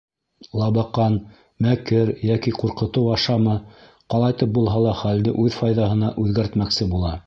Лабаҡан, 0.61 1.17
мәкер 1.65 2.09
йәки 2.29 2.55
ҡурҡытыу 2.63 3.13
ашамы, 3.19 3.55
ҡалайтып 4.15 4.57
булһа 4.59 4.85
ла 4.89 4.99
хәлде 5.07 5.39
үҙ 5.45 5.63
файҙаһына 5.63 6.15
үҙгәртмәксе 6.25 6.95
була. 6.97 7.19